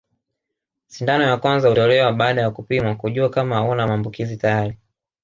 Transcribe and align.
Sindano 0.87 1.23
ya 1.23 1.37
kwanza 1.37 1.69
hutolewa 1.69 2.13
baada 2.13 2.41
ya 2.41 2.51
kupimwa 2.51 2.95
kujua 2.95 3.29
kama 3.29 3.55
hauna 3.55 3.87
maambukizi 3.87 4.37
tayari 4.37 4.77